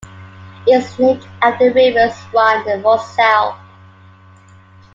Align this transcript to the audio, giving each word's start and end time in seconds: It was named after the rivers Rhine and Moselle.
It 0.65 0.77
was 0.97 0.97
named 0.97 1.27
after 1.43 1.67
the 1.71 1.75
rivers 1.75 2.15
Rhine 2.33 2.67
and 2.67 2.81
Moselle. 2.81 3.59